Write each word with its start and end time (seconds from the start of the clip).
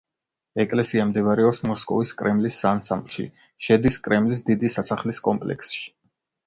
ეკლესია 0.61 1.03
მდებარეობს 1.09 1.59
მოსკოვის 1.73 2.15
კრემლის 2.23 2.57
ანსამბლში, 2.71 3.27
შედის 3.67 4.03
კრემლის 4.09 4.43
დიდი 4.51 4.77
სასახლის 4.79 5.27
კომპლექსში. 5.31 5.89